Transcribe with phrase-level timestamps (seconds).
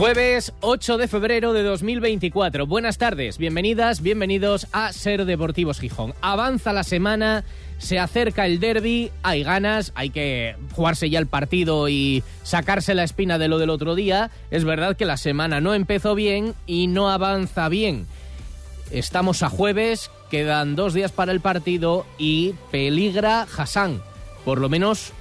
[0.00, 2.66] Jueves 8 de febrero de 2024.
[2.66, 6.14] Buenas tardes, bienvenidas, bienvenidos a Ser Deportivos Gijón.
[6.22, 7.44] Avanza la semana,
[7.76, 13.04] se acerca el derby, hay ganas, hay que jugarse ya el partido y sacarse la
[13.04, 14.30] espina de lo del otro día.
[14.50, 18.06] Es verdad que la semana no empezó bien y no avanza bien.
[18.90, 24.00] Estamos a jueves, quedan dos días para el partido y peligra Hassan.
[24.46, 25.12] Por lo menos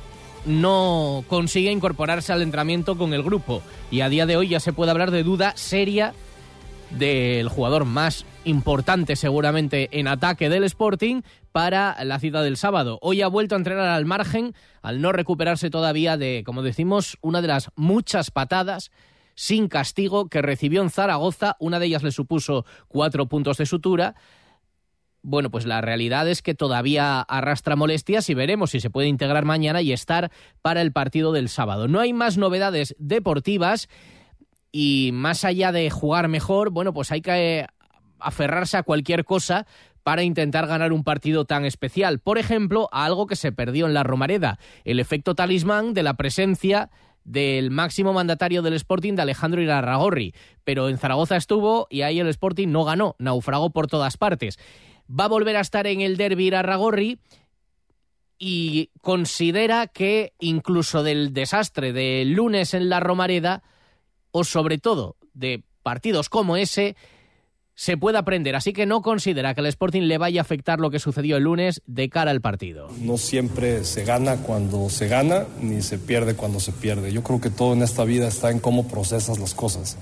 [0.45, 3.61] no consigue incorporarse al entrenamiento con el grupo
[3.91, 6.13] y a día de hoy ya se puede hablar de duda seria
[6.91, 11.21] del jugador más importante seguramente en ataque del Sporting
[11.51, 12.99] para la cita del sábado.
[13.01, 17.41] Hoy ha vuelto a entrenar al margen al no recuperarse todavía de, como decimos, una
[17.41, 18.91] de las muchas patadas
[19.35, 21.55] sin castigo que recibió en Zaragoza.
[21.59, 24.15] Una de ellas le supuso cuatro puntos de sutura
[25.21, 29.45] bueno, pues la realidad es que todavía arrastra molestias y veremos si se puede integrar
[29.45, 31.87] mañana y estar para el partido del sábado.
[31.87, 33.89] No hay más novedades deportivas
[34.71, 37.65] y más allá de jugar mejor, bueno, pues hay que
[38.19, 39.65] aferrarse a cualquier cosa
[40.03, 42.19] para intentar ganar un partido tan especial.
[42.19, 46.15] Por ejemplo, a algo que se perdió en la Romareda, el efecto talismán de la
[46.15, 46.89] presencia
[47.25, 50.33] del máximo mandatario del Sporting, de Alejandro Irarragorri.
[50.63, 54.57] Pero en Zaragoza estuvo y ahí el Sporting no ganó, naufragó por todas partes
[55.09, 57.19] va a volver a estar en el derby Arragorri
[58.37, 63.63] y considera que incluso del desastre del lunes en la Romareda,
[64.31, 66.95] o sobre todo de partidos como ese,
[67.75, 68.55] se puede aprender.
[68.55, 71.43] Así que no considera que el Sporting le vaya a afectar lo que sucedió el
[71.43, 72.89] lunes de cara al partido.
[73.01, 77.11] No siempre se gana cuando se gana, ni se pierde cuando se pierde.
[77.11, 79.97] Yo creo que todo en esta vida está en cómo procesas las cosas.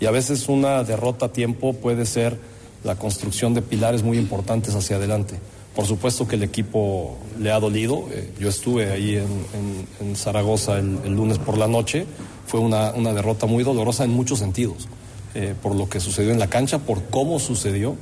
[0.00, 2.38] Y a veces una derrota a tiempo puede ser
[2.84, 5.38] la construcción de pilares muy importantes hacia adelante.
[5.74, 8.06] Por supuesto que el equipo le ha dolido.
[8.10, 12.06] Eh, yo estuve ahí en, Zaragoza el, lunes por la noche.
[12.46, 14.88] Fue una, derrota muy dolorosa en muchos sentidos.
[15.34, 17.96] Eh, por lo que sucedió en la cancha, por cómo sucedió,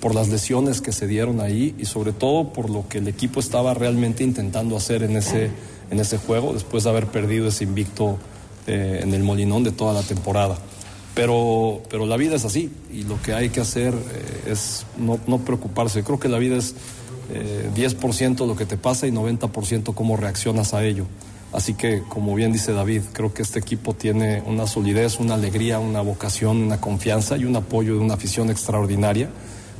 [0.00, 3.38] por las lesiones que se dieron ahí y sobre todo por lo que el equipo
[3.38, 5.50] estaba realmente intentando hacer en ese,
[5.92, 8.18] en ese juego después de haber perdido ese invicto
[8.66, 10.58] eh, en el Molinón de toda la temporada.
[11.14, 15.18] Pero, pero la vida es así y lo que hay que hacer eh, es no,
[15.26, 16.02] no, preocuparse.
[16.02, 16.74] Creo que la vida es
[17.30, 21.06] eh, 10% lo que te pasa y 90% cómo reaccionas a ello.
[21.52, 25.78] Así que, como bien dice David, creo que este equipo tiene una solidez, una alegría,
[25.78, 29.28] una vocación, una confianza y un apoyo de una afición extraordinaria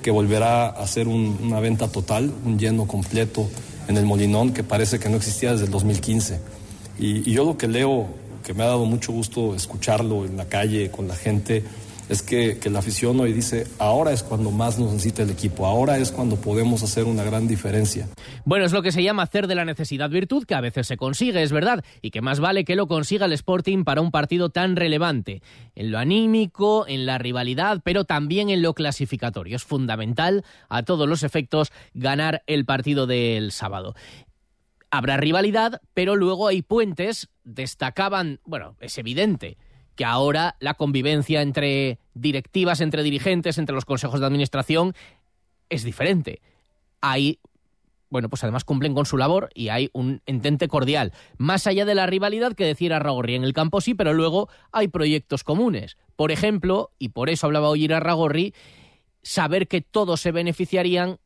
[0.02, 3.48] que volverá a ser una venta total, un lleno completo
[3.88, 6.40] en el Molinón que parece que no existía desde el 2015.
[6.98, 8.08] Y, y yo lo que leo
[8.42, 11.64] que me ha dado mucho gusto escucharlo en la calle con la gente,
[12.08, 15.66] es que, que, la afición hoy dice, ahora es cuando más nos necesita el equipo,
[15.66, 18.08] ahora es cuando podemos hacer una gran diferencia.
[18.44, 20.96] Bueno, es lo que se llama hacer de la necesidad virtud, que a veces se
[20.96, 24.50] consigue, es verdad, y que más vale que lo consiga el Sporting para un partido
[24.50, 25.42] tan relevante,
[25.74, 29.56] en lo anímico, en la rivalidad, pero también en lo clasificatorio.
[29.56, 33.94] Es fundamental, a todos los efectos, ganar el partido del sábado
[34.92, 39.56] habrá rivalidad, pero luego hay puentes, destacaban, bueno, es evidente
[39.96, 44.94] que ahora la convivencia entre directivas, entre dirigentes, entre los consejos de administración
[45.70, 46.42] es diferente.
[47.00, 47.40] Hay,
[48.10, 51.12] bueno, pues además cumplen con su labor y hay un entente cordial.
[51.38, 54.88] Más allá de la rivalidad que decía Ragorri en el campo sí, pero luego hay
[54.88, 55.96] proyectos comunes.
[56.16, 58.54] Por ejemplo, y por eso hablaba hoy Ragorri,
[59.22, 61.18] saber que todos se beneficiarían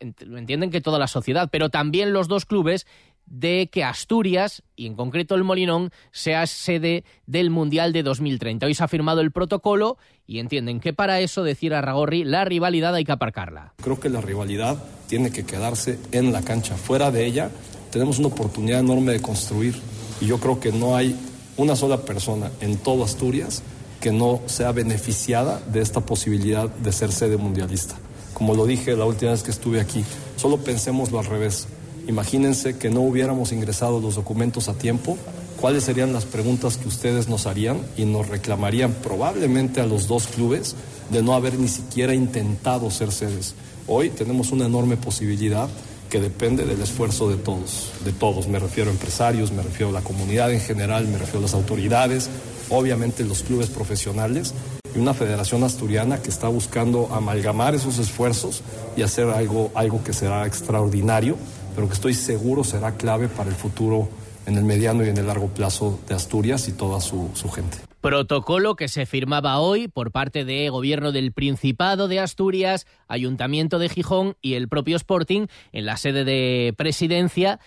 [0.00, 2.86] entienden que toda la sociedad, pero también los dos clubes
[3.26, 8.66] de que Asturias, y en concreto el Molinón, sea sede del Mundial de 2030.
[8.66, 9.96] Hoy se ha firmado el protocolo
[10.26, 13.74] y entienden que para eso, decir a Ragorri, la rivalidad hay que aparcarla.
[13.82, 16.76] Creo que la rivalidad tiene que quedarse en la cancha.
[16.76, 17.50] Fuera de ella,
[17.90, 19.74] tenemos una oportunidad enorme de construir.
[20.20, 21.16] Y yo creo que no hay
[21.56, 23.62] una sola persona en todo Asturias
[24.00, 27.96] que no sea beneficiada de esta posibilidad de ser sede mundialista.
[28.34, 30.04] Como lo dije la última vez que estuve aquí,
[30.36, 31.68] solo pensémoslo al revés.
[32.08, 35.16] Imagínense que no hubiéramos ingresado los documentos a tiempo,
[35.60, 40.26] cuáles serían las preguntas que ustedes nos harían y nos reclamarían probablemente a los dos
[40.26, 40.74] clubes
[41.10, 43.54] de no haber ni siquiera intentado ser sedes.
[43.86, 45.68] Hoy tenemos una enorme posibilidad
[46.10, 48.48] que depende del esfuerzo de todos, de todos.
[48.48, 51.54] Me refiero a empresarios, me refiero a la comunidad en general, me refiero a las
[51.54, 52.28] autoridades,
[52.68, 54.54] obviamente los clubes profesionales
[54.94, 58.62] y una federación asturiana que está buscando amalgamar esos esfuerzos
[58.96, 61.36] y hacer algo, algo que será extraordinario,
[61.74, 64.08] pero que estoy seguro será clave para el futuro
[64.46, 67.78] en el mediano y en el largo plazo de Asturias y toda su, su gente.
[68.00, 73.88] Protocolo que se firmaba hoy por parte de Gobierno del Principado de Asturias, Ayuntamiento de
[73.88, 77.60] Gijón y el propio Sporting en la sede de presidencia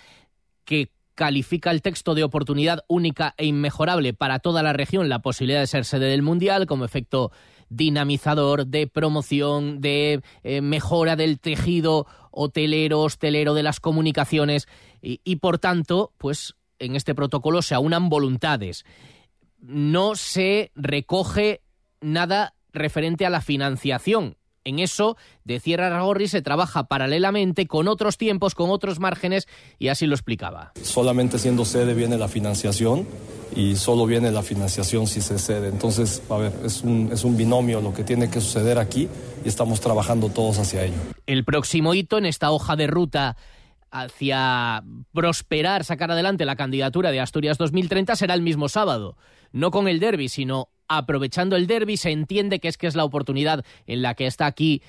[0.64, 5.60] que califica el texto de oportunidad única e inmejorable para toda la región la posibilidad
[5.60, 7.32] de ser sede del Mundial como efecto
[7.70, 14.68] dinamizador de promoción, de eh, mejora del tejido hotelero, hostelero, de las comunicaciones
[15.02, 18.86] y, y por tanto, pues en este protocolo se aunan voluntades.
[19.60, 21.62] No se recoge
[22.00, 24.37] nada referente a la financiación.
[24.68, 25.16] En eso,
[25.46, 29.48] de Cierra Ragorri se trabaja paralelamente con otros tiempos, con otros márgenes,
[29.80, 30.74] y así lo explicaba.
[30.82, 33.08] Solamente siendo sede viene la financiación
[33.56, 35.70] y solo viene la financiación si se cede.
[35.70, 39.08] Entonces, a ver, es un, es un binomio lo que tiene que suceder aquí
[39.46, 40.98] y estamos trabajando todos hacia ello.
[41.28, 43.38] El próximo hito en esta hoja de ruta
[43.90, 44.84] hacia
[45.14, 49.16] prosperar, sacar adelante la candidatura de Asturias 2030 será el mismo sábado.
[49.54, 53.04] No con el derby, sino aprovechando el derby, se entiende que es que es la
[53.04, 54.82] oportunidad en la que está aquí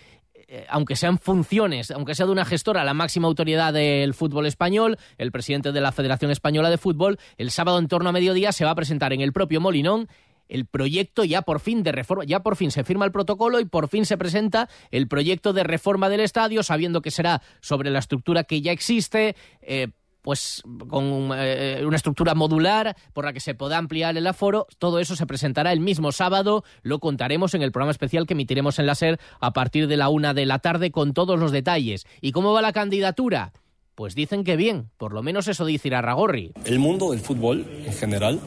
[0.50, 4.96] eh, aunque sean funciones, aunque sea de una gestora, la máxima autoridad del fútbol español,
[5.18, 8.64] el presidente de la Federación Española de Fútbol, el sábado en torno a mediodía se
[8.64, 10.08] va a presentar en el propio Molinón
[10.48, 13.66] el proyecto ya por fin de reforma, ya por fin se firma el protocolo y
[13.66, 17.98] por fin se presenta el proyecto de reforma del estadio, sabiendo que será sobre la
[17.98, 19.36] estructura que ya existe.
[19.60, 19.88] Eh,
[20.28, 24.66] pues con eh, una estructura modular por la que se pueda ampliar el aforo.
[24.76, 26.64] Todo eso se presentará el mismo sábado.
[26.82, 30.10] Lo contaremos en el programa especial que emitiremos en la SER a partir de la
[30.10, 32.04] una de la tarde con todos los detalles.
[32.20, 33.54] ¿Y cómo va la candidatura?
[33.94, 36.52] Pues dicen que bien, por lo menos eso dice Irarragorri.
[36.66, 38.38] El mundo del fútbol en general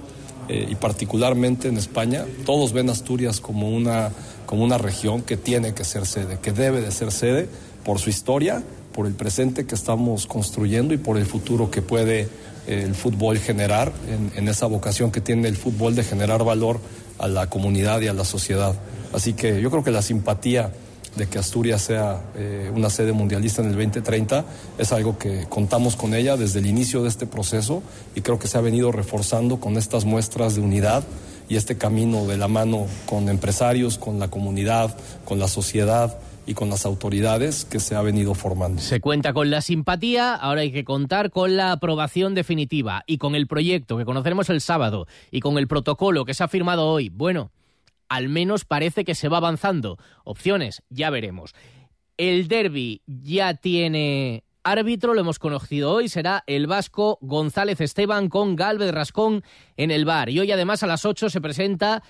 [0.50, 4.12] eh, y particularmente en España, todos ven Asturias como una,
[4.46, 7.50] como una región que tiene que ser sede, que debe de ser sede
[7.84, 8.62] por su historia,
[8.94, 12.28] por el presente que estamos construyendo y por el futuro que puede
[12.68, 13.92] eh, el fútbol generar,
[14.36, 16.80] en, esa vocación que tiene el fútbol de generar valor
[17.18, 18.76] a la comunidad y a la sociedad.
[19.14, 20.72] Así que yo creo que la simpatía
[21.16, 24.46] de que Asturias sea eh, una sede mundialista en el 2030
[24.78, 27.84] es algo que contamos con ella desde el inicio de este proceso
[28.16, 31.04] y creo que se ha venido reforzando con estas muestras de unidad
[31.50, 34.96] y este camino de la mano con empresarios, con la comunidad,
[35.26, 36.18] con la sociedad
[36.54, 38.82] con las autoridades que se ha venido formando.
[38.82, 43.36] Se cuenta con la simpatía, ahora hay que contar con la aprobación definitiva y con
[43.36, 47.10] el proyecto que conoceremos el sábado y con el protocolo que se ha firmado hoy.
[47.10, 47.52] Bueno,
[48.10, 49.98] al menos parece que se va avanzando.
[50.24, 51.54] Opciones, ya veremos.
[52.18, 58.56] El derby ya tiene árbitro, lo hemos conocido hoy, será el vasco González Esteban con
[58.56, 59.44] Galvez Rascón
[59.78, 60.30] en el bar.
[60.30, 62.04] Y hoy además a las 8 se presenta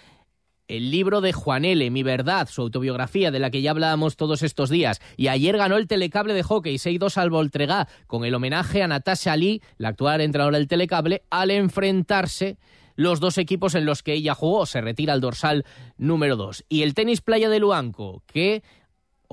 [0.71, 4.41] el libro de Juan L., Mi Verdad, su autobiografía de la que ya hablábamos todos
[4.41, 5.01] estos días.
[5.17, 9.35] Y ayer ganó el telecable de hockey 6-2 al Voltregá con el homenaje a Natasha
[9.35, 12.57] Lee, la actual entrenadora del telecable, al enfrentarse
[12.95, 14.65] los dos equipos en los que ella jugó.
[14.65, 15.65] Se retira al dorsal
[15.97, 16.63] número 2.
[16.69, 18.63] Y el tenis playa de Luanco, que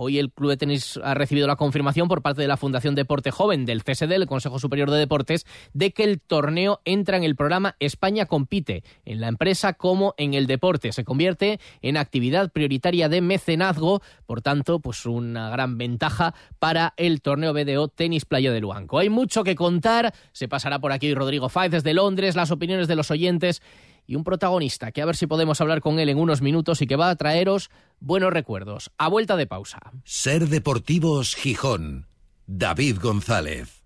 [0.01, 3.33] Hoy el Club de Tenis ha recibido la confirmación por parte de la Fundación Deporte
[3.33, 7.35] Joven del CSD, el Consejo Superior de Deportes, de que el torneo entra en el
[7.35, 10.93] programa España Compite, en la empresa como en el deporte.
[10.93, 17.21] Se convierte en actividad prioritaria de mecenazgo, por tanto, pues una gran ventaja para el
[17.21, 19.01] torneo BDO Tenis Playa de Luanco.
[19.01, 22.95] Hay mucho que contar, se pasará por aquí Rodrigo Fáez desde Londres, las opiniones de
[22.95, 23.63] los oyentes
[24.09, 26.87] y un protagonista que a ver si podemos hablar con él en unos minutos y
[26.89, 28.91] que va a traeros buenos recuerdos.
[28.97, 29.79] A vuelta de pausa.
[30.03, 32.09] Ser Deportivos Gijón.
[32.47, 33.85] David González.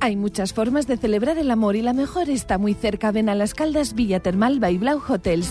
[0.00, 3.10] Hay muchas formas de celebrar el amor y la mejor está muy cerca.
[3.10, 5.50] Ven a las Caldas Villa Termal by Blau Hotels.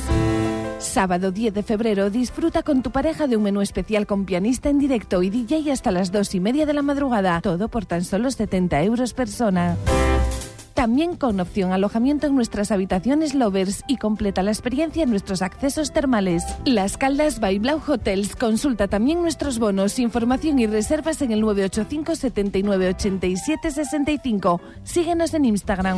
[0.78, 4.78] Sábado 10 de febrero disfruta con tu pareja de un menú especial con pianista en
[4.78, 7.42] directo y DJ hasta las dos y media de la madrugada.
[7.42, 9.78] Todo por tan solo 70 euros persona.
[10.76, 15.94] También con opción alojamiento en nuestras habitaciones lovers y completa la experiencia en nuestros accesos
[15.94, 16.44] termales.
[16.66, 18.36] Las Caldas by Blau Hotels.
[18.36, 24.62] Consulta también nuestros bonos, información y reservas en el 985 79 87 65.
[24.84, 25.98] Síguenos en Instagram.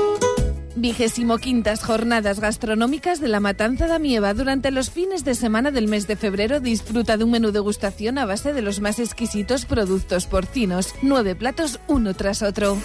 [0.81, 4.33] Vigésimo quintas jornadas gastronómicas de la Matanza da Mieva.
[4.33, 8.25] Durante los fines de semana del mes de febrero disfruta de un menú degustación a
[8.25, 10.95] base de los más exquisitos productos porcinos.
[11.03, 12.79] Nueve platos uno tras otro.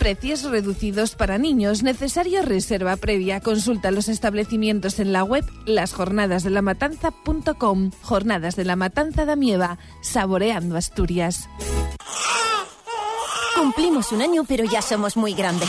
[0.00, 1.84] Precios reducidos para niños.
[1.84, 3.38] Necesario reserva previa.
[3.38, 7.92] Consulta los establecimientos en la web lasjornadasdelamatanza.com.
[8.02, 9.78] Jornadas de la Matanza de Mieva.
[10.00, 11.48] Saboreando Asturias.
[13.56, 15.68] Cumplimos un año, pero ya somos muy grandes.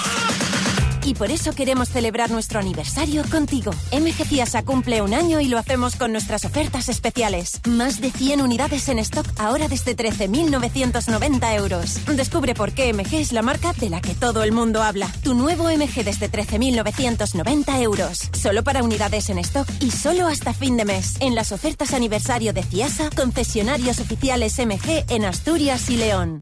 [1.08, 3.72] Y por eso queremos celebrar nuestro aniversario contigo.
[3.94, 7.62] MG Ciasa cumple un año y lo hacemos con nuestras ofertas especiales.
[7.66, 12.06] Más de 100 unidades en stock ahora desde 13.990 euros.
[12.14, 15.10] Descubre por qué MG es la marca de la que todo el mundo habla.
[15.24, 18.30] Tu nuevo MG desde 13.990 euros.
[18.34, 21.16] Solo para unidades en stock y solo hasta fin de mes.
[21.22, 26.42] En las ofertas aniversario de Ciasa, concesionarios oficiales MG en Asturias y León.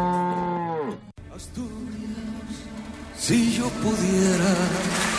[3.21, 4.55] Si yo pudiera.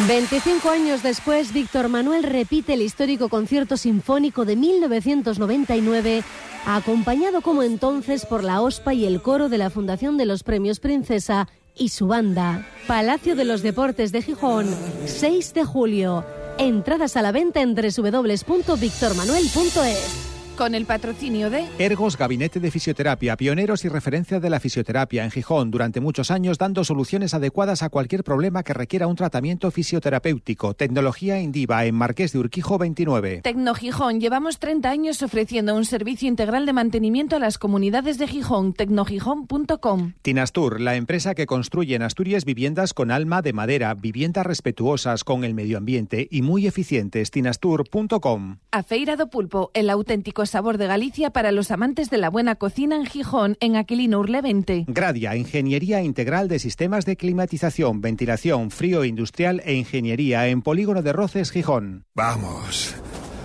[0.09, 6.25] 25 años después, Víctor Manuel repite el histórico concierto sinfónico de 1999,
[6.67, 10.81] acompañado como entonces por la OSPA y el coro de la Fundación de los Premios
[10.81, 12.67] Princesa y su banda.
[12.89, 14.67] Palacio de los Deportes de Gijón,
[15.07, 16.27] 6 de julio.
[16.59, 23.85] Entradas a la venta en www.victormanuel.es con el patrocinio de Ergos Gabinete de Fisioterapia, pioneros
[23.85, 28.25] y referencia de la fisioterapia en Gijón durante muchos años dando soluciones adecuadas a cualquier
[28.25, 30.75] problema que requiera un tratamiento fisioterapéutico.
[30.75, 33.41] Tecnología Indiva en Marqués de Urquijo 29.
[33.43, 38.29] Tecno Gijón, llevamos 30 años ofreciendo un servicio integral de mantenimiento a las comunidades de
[38.29, 40.13] Gijón, tecnogijón.com.
[40.23, 45.45] Tinastur, la empresa que construye en Asturias viviendas con alma de madera, viviendas respetuosas con
[45.45, 47.31] el medio ambiente y muy eficientes.
[47.31, 48.59] tinastur.com.
[48.71, 52.57] A Feira do Pulpo, el auténtico sabor de Galicia para los amantes de la buena
[52.57, 54.85] cocina en Gijón, en Aquilino Urle 20.
[54.89, 61.13] Gradia, Ingeniería Integral de Sistemas de Climatización, Ventilación, Frío Industrial e Ingeniería en Polígono de
[61.13, 62.05] Roces, Gijón.
[62.15, 62.95] Vamos,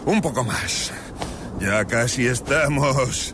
[0.06, 0.92] un poco más.
[1.60, 3.34] Ya casi estamos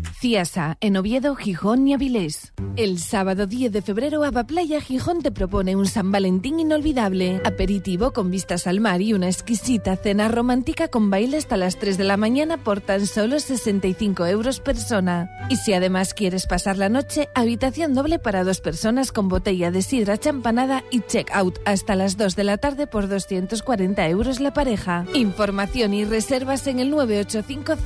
[0.21, 2.53] Ciasa, en Oviedo, Gijón y Avilés.
[2.75, 7.41] El sábado 10 de febrero, Playa Gijón te propone un San Valentín inolvidable.
[7.43, 11.97] Aperitivo con vistas al mar y una exquisita cena romántica con baile hasta las 3
[11.97, 15.31] de la mañana por tan solo 65 euros persona.
[15.49, 19.81] Y si además quieres pasar la noche, habitación doble para dos personas con botella de
[19.81, 25.03] sidra champanada y check-out hasta las 2 de la tarde por 240 euros la pareja.
[25.15, 27.77] Información y reservas en el 985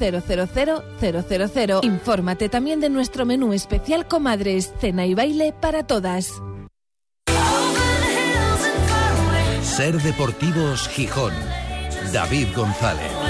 [2.26, 6.42] Infórmate también de nuestro menú especial Comadres, cena y baile para todas.
[9.62, 11.34] Ser Deportivos Gijón.
[12.12, 13.25] David González.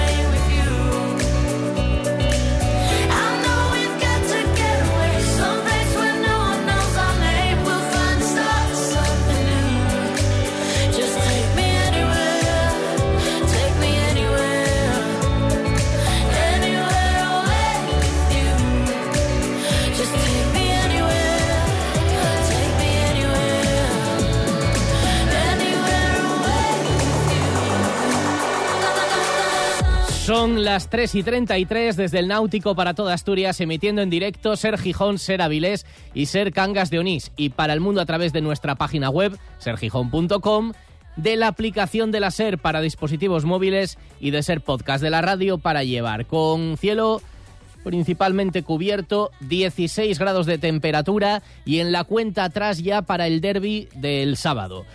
[30.26, 34.76] Son las 3 y 33 desde el Náutico para toda Asturias, emitiendo en directo Ser
[34.76, 37.30] Gijón, Ser Avilés y Ser Cangas de Onís.
[37.36, 40.72] Y para el mundo a través de nuestra página web, sergijón.com,
[41.14, 45.22] de la aplicación de la Ser para dispositivos móviles y de Ser Podcast de la
[45.22, 46.26] radio para llevar.
[46.26, 47.22] Con cielo
[47.84, 53.88] principalmente cubierto, 16 grados de temperatura y en la cuenta atrás ya para el derby
[53.94, 54.86] del sábado.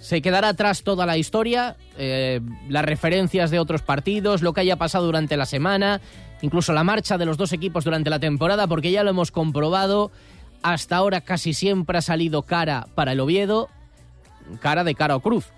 [0.00, 4.76] Se quedará atrás toda la historia, eh, las referencias de otros partidos, lo que haya
[4.76, 6.00] pasado durante la semana,
[6.40, 10.10] incluso la marcha de los dos equipos durante la temporada, porque ya lo hemos comprobado,
[10.62, 13.68] hasta ahora casi siempre ha salido cara para el Oviedo,
[14.60, 15.52] cara de cara o cruz.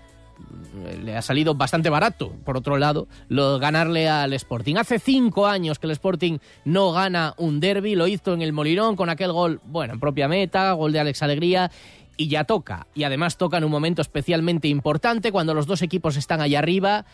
[1.03, 4.75] Le ha salido bastante barato, por otro lado, lo, ganarle al Sporting.
[4.75, 8.97] Hace cinco años que el Sporting no gana un derby, lo hizo en el Molinón
[8.97, 11.71] con aquel gol, bueno, en propia meta, gol de Alex Alegría,
[12.17, 12.87] y ya toca.
[12.93, 17.05] Y además toca en un momento especialmente importante cuando los dos equipos están allá arriba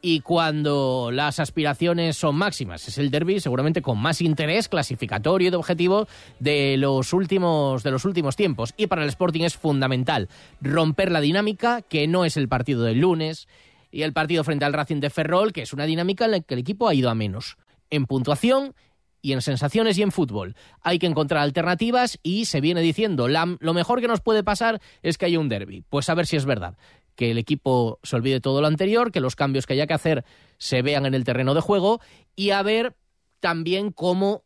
[0.00, 2.86] y cuando las aspiraciones son máximas.
[2.86, 6.06] Es el derby seguramente con más interés clasificatorio y de objetivo
[6.38, 10.28] de los últimos de los últimos tiempos y para el Sporting es fundamental
[10.60, 13.48] romper la dinámica que no es el partido del lunes
[13.90, 16.54] y el partido frente al Racing de Ferrol, que es una dinámica en la que
[16.54, 17.56] el equipo ha ido a menos
[17.90, 18.74] en puntuación
[19.20, 20.54] y en sensaciones y en fútbol.
[20.80, 25.18] Hay que encontrar alternativas y se viene diciendo, lo mejor que nos puede pasar es
[25.18, 25.84] que haya un derby.
[25.88, 26.76] Pues a ver si es verdad.
[27.14, 30.24] Que el equipo se olvide todo lo anterior, que los cambios que haya que hacer
[30.56, 32.00] se vean en el terreno de juego
[32.36, 32.96] y a ver
[33.40, 34.44] también cómo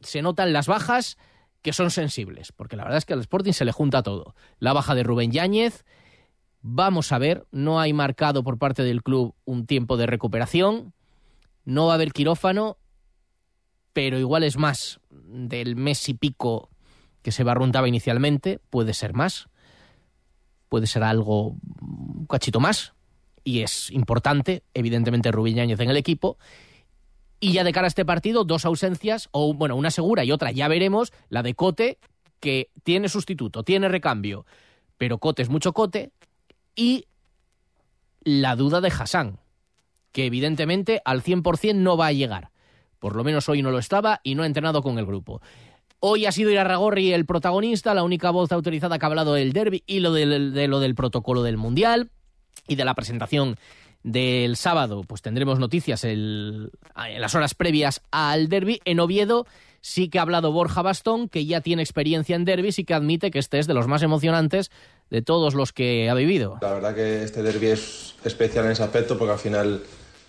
[0.00, 1.18] se notan las bajas
[1.60, 4.34] que son sensibles, porque la verdad es que al Sporting se le junta todo.
[4.58, 5.84] La baja de Rubén Yáñez,
[6.60, 10.92] vamos a ver, no hay marcado por parte del club un tiempo de recuperación,
[11.64, 12.78] no va a haber quirófano
[13.92, 16.68] pero igual es más del mes y pico
[17.22, 19.48] que se barruntaba inicialmente, puede ser más,
[20.68, 22.94] puede ser algo un cachito más,
[23.44, 26.38] y es importante, evidentemente, Rubén Yáñez en el equipo.
[27.40, 30.52] Y ya de cara a este partido, dos ausencias, o bueno, una segura y otra,
[30.52, 31.98] ya veremos, la de Cote,
[32.38, 34.46] que tiene sustituto, tiene recambio,
[34.96, 36.12] pero Cote es mucho Cote,
[36.76, 37.06] y
[38.22, 39.40] la duda de Hassan,
[40.12, 42.51] que evidentemente al 100% no va a llegar.
[43.02, 45.42] Por lo menos hoy no lo estaba y no ha entrenado con el grupo.
[45.98, 49.82] Hoy ha sido Irarragorri el protagonista, la única voz autorizada que ha hablado del derby
[49.88, 52.10] y lo del, de lo del protocolo del Mundial
[52.68, 53.56] y de la presentación
[54.04, 55.02] del sábado.
[55.02, 56.70] Pues tendremos noticias en
[57.18, 58.80] las horas previas al derby.
[58.84, 59.46] En Oviedo
[59.80, 63.32] sí que ha hablado Borja Bastón, que ya tiene experiencia en derbis y que admite
[63.32, 64.70] que este es de los más emocionantes
[65.10, 66.58] de todos los que ha vivido.
[66.62, 69.82] La verdad que este derby es especial en ese aspecto porque al final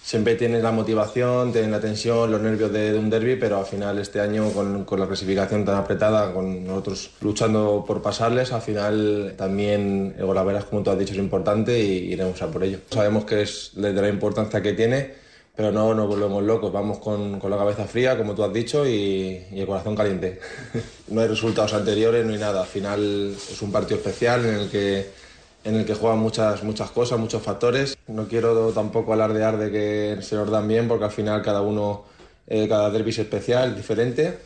[0.03, 3.97] siempre tienes la motivación, tienes la tensión, los nervios de, un derby, pero al final
[3.99, 10.13] este año con, la clasificación tan apretada, con nosotros luchando por pasarles, al final también
[10.17, 12.79] el Golaveras, como tú has dicho, es importante y iremos a por ello.
[12.89, 15.13] Sabemos que es de la importancia que tiene,
[15.55, 19.45] pero no nos volvemos locos, vamos con, la cabeza fría, como tú has dicho, y,
[19.51, 20.39] y el corazón caliente.
[21.07, 22.61] no hay resultados anteriores, no hay nada.
[22.61, 25.23] Al final es un partido especial en el que
[25.63, 27.97] en el que juegan muchas, muchas cosas, muchos factores.
[28.07, 32.03] No quiero tampoco alardear de que se nos dan bien, porque al final cada uno,
[32.47, 34.39] eh, cada derby es especial, diferente,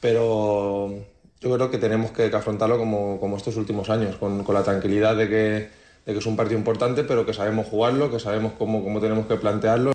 [0.00, 0.90] pero
[1.40, 5.16] yo creo que tenemos que, afrontarlo como, como, estos últimos años, con, con la tranquilidad
[5.16, 5.68] de que,
[6.06, 9.26] de que, es un partido importante, pero que sabemos jugarlo, que sabemos cómo, cómo tenemos
[9.26, 9.92] que plantearlo.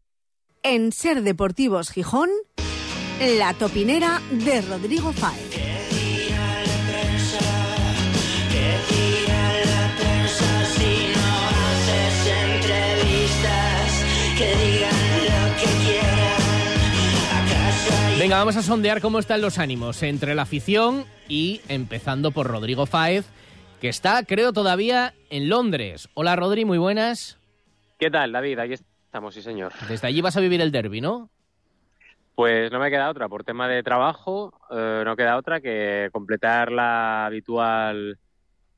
[0.63, 2.29] En Ser Deportivos Gijón,
[3.37, 5.76] la topinera de Rodrigo Fáez.
[18.27, 22.85] Venga, vamos a sondear cómo están los ánimos entre la afición y empezando por Rodrigo
[22.85, 23.25] Fáez,
[23.79, 26.09] que está, creo, todavía en Londres.
[26.13, 27.39] Hola, Rodri, muy buenas.
[27.97, 28.59] ¿Qué tal, David?
[28.59, 29.71] Aquí estamos, sí, señor.
[29.87, 31.29] Desde allí vas a vivir el derby, ¿no?
[32.35, 33.29] Pues no me queda otra.
[33.29, 38.19] Por tema de trabajo, eh, no queda otra que completar la habitual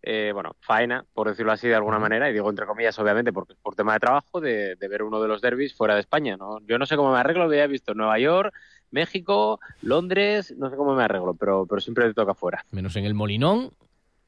[0.01, 3.55] eh, bueno, faena, por decirlo así de alguna manera, y digo entre comillas, obviamente, porque
[3.61, 6.37] por tema de trabajo, de, ver uno de los derbis fuera de España.
[6.37, 6.59] ¿no?
[6.61, 8.53] Yo no sé cómo me arreglo, había visto Nueva York,
[8.91, 12.65] México, Londres, no sé cómo me arreglo, pero, pero siempre te toca fuera.
[12.71, 13.71] Menos en el Molinón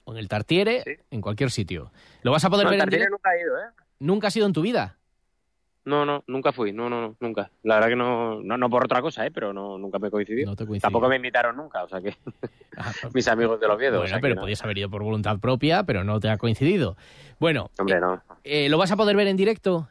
[0.03, 1.91] o en el Tartiere, en cualquier sitio.
[2.21, 3.69] ¿Lo vas a poder ver en Tartiere nunca he ido, ¿eh?
[3.99, 4.97] ¿Nunca has ido en tu vida?
[5.83, 7.49] No, no, nunca fui, no, no, nunca.
[7.63, 9.31] La verdad que no, no, no por otra cosa, ¿eh?
[9.31, 10.45] pero no, nunca me coincidió.
[10.45, 12.15] No te Tampoco me invitaron nunca, o sea que
[12.77, 13.99] ah, mis amigos de los Oviedo.
[13.99, 16.97] Bueno, pero podías haber ido por voluntad propia, pero no te ha coincidido.
[17.39, 18.21] Bueno, Hombre, no.
[18.43, 19.87] Eh, ¿lo vas a poder ver en directo?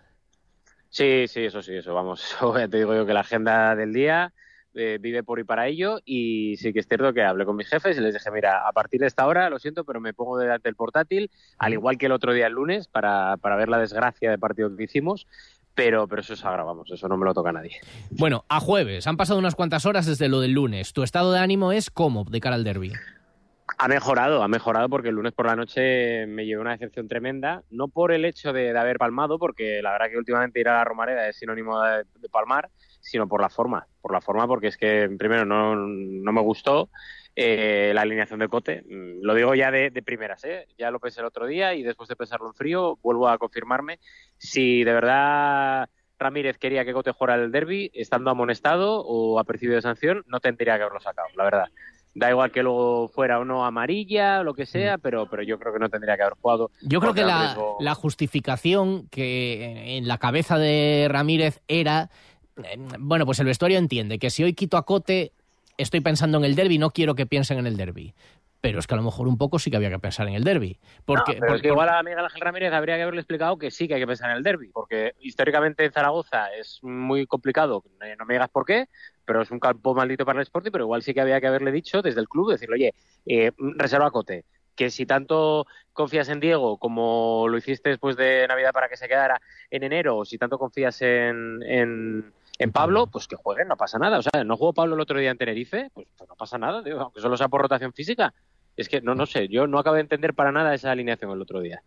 [0.90, 2.36] Sí, sí, eso sí, eso, vamos.
[2.70, 4.32] te digo yo que la agenda del día
[4.74, 7.68] eh, vive por y para ello y sí que es cierto que hablé con mis
[7.68, 10.38] jefes y les dije, mira, a partir de esta hora, lo siento, pero me pongo
[10.38, 13.78] delante del portátil, al igual que el otro día el lunes, para, para ver la
[13.78, 15.26] desgracia de partido que hicimos,
[15.74, 17.80] pero, pero eso es ahora, vamos, eso no me lo toca a nadie.
[18.10, 20.92] Bueno, a jueves, han pasado unas cuantas horas desde lo del lunes.
[20.92, 22.92] ¿Tu estado de ánimo es cómo de cara al derby?
[23.78, 27.62] Ha mejorado, ha mejorado porque el lunes por la noche me llevé una decepción tremenda,
[27.70, 30.84] no por el hecho de, haber palmado, porque la verdad que últimamente ir a la
[30.84, 32.68] Romareda es sinónimo de palmar,
[33.00, 36.90] sino por la forma, por la forma porque es que primero no, no me gustó
[37.36, 38.82] eh, la alineación de Cote.
[38.82, 40.66] Mm, lo digo ya de, primeras, ¿eh?
[40.76, 44.00] ya lo pensé el otro día y después de pensarlo en frío vuelvo a confirmarme
[44.36, 49.82] si de verdad Ramírez quería que Cote jugara el derby, estando amonestado o apercibido de
[49.82, 51.68] sanción, no tendría que haberlo sacado, la verdad.
[52.12, 55.00] Da igual que luego fuera o no amarilla o lo que sea, mm.
[55.00, 56.70] pero, pero yo creo que no tendría que haber jugado.
[56.82, 62.10] Yo creo que la, la justificación que en la cabeza de Ramírez era
[62.98, 65.32] bueno, pues el vestuario entiende que si hoy quito a Cote,
[65.76, 68.14] estoy pensando en el derby, no quiero que piensen en el derby.
[68.60, 70.44] Pero es que a lo mejor un poco sí que había que pensar en el
[70.44, 70.78] derby.
[71.06, 74.00] Porque, porque, igual a Miguel Ángel Ramírez habría que haberle explicado que sí que hay
[74.00, 74.68] que pensar en el derby.
[74.68, 77.82] Porque históricamente en Zaragoza es muy complicado,
[78.18, 78.88] no me digas por qué,
[79.24, 81.72] pero es un campo maldito para el Sporting, pero igual sí que había que haberle
[81.72, 82.94] dicho desde el club, decirle, oye,
[83.24, 84.44] eh, reserva a Cote,
[84.76, 89.08] que si tanto confías en Diego como lo hiciste después de Navidad para que se
[89.08, 92.32] quedara en enero, o si tanto confías en, En
[92.68, 94.18] Pablo, pues que jueguen, no pasa nada.
[94.18, 96.82] O sea, no jugó Pablo el otro día en Tenerife, pues, pues no pasa nada,
[96.82, 98.34] tío, aunque solo sea por rotación física.
[98.76, 101.42] Es que no, no sé, yo no acabo de entender para nada esa alineación el
[101.42, 101.82] otro día.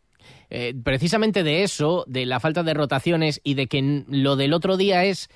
[0.49, 4.77] Eh, precisamente de eso, de la falta de rotaciones y de que lo del otro
[4.77, 5.29] día es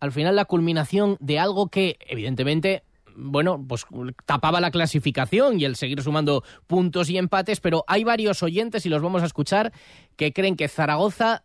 [0.00, 2.82] al final la culminación de algo que, evidentemente,
[3.16, 3.86] bueno, pues
[4.26, 8.88] tapaba la clasificación y el seguir sumando puntos y empates, pero hay varios oyentes, y
[8.88, 9.72] los vamos a escuchar,
[10.16, 11.44] que creen que Zaragoza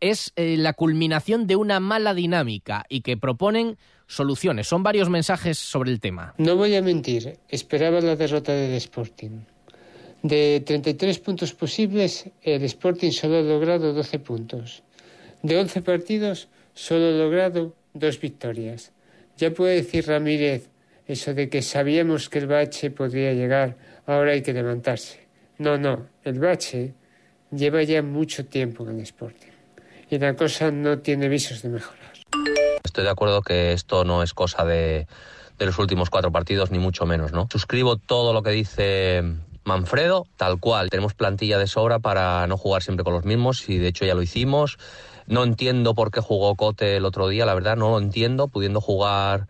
[0.00, 3.76] es eh, la culminación de una mala dinámica y que proponen
[4.06, 4.66] soluciones.
[4.66, 6.34] Son varios mensajes sobre el tema.
[6.38, 9.42] No voy a mentir, esperaba la derrota del Sporting.
[10.22, 14.82] De 33 puntos posibles, el Sporting solo ha logrado 12 puntos.
[15.42, 18.92] De 11 partidos, solo ha logrado dos victorias.
[19.36, 20.70] Ya puede decir Ramírez
[21.06, 23.76] eso de que sabíamos que el bache podría llegar,
[24.06, 25.20] ahora hay que levantarse.
[25.56, 26.92] No, no, el bache
[27.50, 29.47] lleva ya mucho tiempo en el Sporting
[30.10, 32.12] y la cosa no tiene visos de mejorar.
[32.84, 35.06] Estoy de acuerdo que esto no es cosa de,
[35.58, 37.48] de los últimos cuatro partidos, ni mucho menos, ¿no?
[37.50, 39.22] Suscribo todo lo que dice
[39.64, 40.90] Manfredo, tal cual.
[40.90, 44.14] Tenemos plantilla de sobra para no jugar siempre con los mismos y de hecho ya
[44.14, 44.78] lo hicimos.
[45.26, 48.80] No entiendo por qué jugó Cote el otro día, la verdad, no lo entiendo, pudiendo
[48.80, 49.46] jugar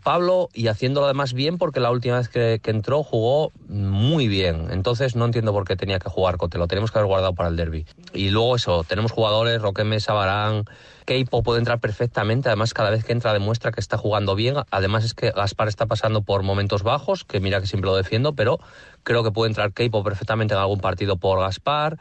[0.00, 4.68] Pablo y haciéndolo además bien porque la última vez que, entró jugó muy bien.
[4.70, 7.48] Entonces no entiendo por qué tenía que jugar Cote, lo tenemos que haber guardado para
[7.48, 7.86] el derby.
[8.12, 10.64] Y luego eso, tenemos jugadores, Roque Mesa, Barán,
[11.04, 14.56] Keipo puede entrar perfectamente, además cada vez que entra demuestra que está jugando bien.
[14.70, 18.34] Además es que Gaspar está pasando por momentos bajos, que mira que siempre lo defiendo,
[18.34, 18.60] pero
[19.02, 21.98] creo que puede entrar Keipo perfectamente en algún partido por Gaspar.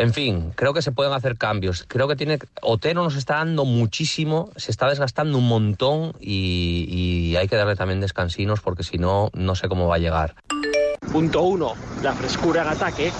[0.00, 1.84] En fin, creo que se pueden hacer cambios.
[1.86, 2.38] Creo que tiene.
[2.62, 8.00] Otero nos está dando muchísimo, se está desgastando un montón y, hay que darle también
[8.00, 10.36] descansinos porque si no, no sé cómo va a llegar.
[11.12, 13.12] Punto uno, la frescura en ataque,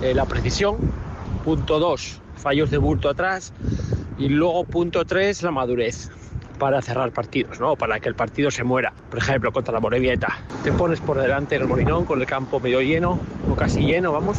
[0.00, 0.78] eh, la precisión.
[1.44, 3.52] Punto dos, fallos de bulto atrás.
[4.16, 6.10] Y luego punto tres, la madurez
[6.58, 7.76] para cerrar partidos, ¿no?
[7.76, 8.92] Para que el partido se muera.
[9.10, 10.38] Por ejemplo, contra la Morevieta.
[10.64, 13.18] Te pones por delante el Molinón con el campo medio lleno,
[13.50, 14.38] o casi lleno, vamos,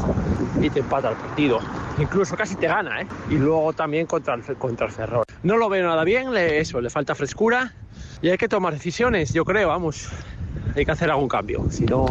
[0.62, 1.60] y te empata el partido.
[1.98, 3.08] Incluso casi te gana, ¿eh?
[3.30, 5.24] Y luego también contra el, contra el Ferrol.
[5.44, 7.74] No lo veo nada bien, le, eso, le falta frescura
[8.22, 10.10] y hay que tomar decisiones, yo creo, vamos.
[10.76, 12.06] Hay que hacer algún cambio, si no,